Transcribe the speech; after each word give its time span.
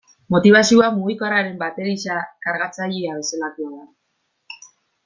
Motibazioa 0.35 0.87
mugikorraren 0.95 1.59
bateria 1.65 2.17
kargatzailea 2.47 3.21
bezalakoa 3.23 3.73
da. 3.79 4.69